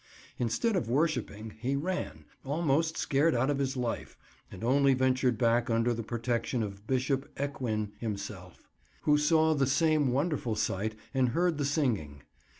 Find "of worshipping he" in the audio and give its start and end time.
0.75-1.75